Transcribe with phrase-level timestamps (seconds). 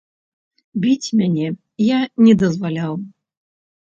[0.85, 1.47] Біць мяне
[1.87, 2.93] я не дазваляў.